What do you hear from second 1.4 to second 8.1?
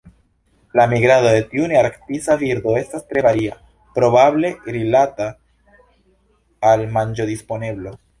tiu nearktisa birdo estas tre varia, probable rilata al manĝodisponeblo.